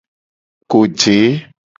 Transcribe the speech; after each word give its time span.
Koje. 0.71 1.19